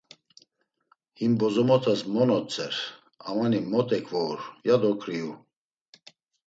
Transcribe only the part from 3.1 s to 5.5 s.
amani mot eǩvour, yado ǩriu.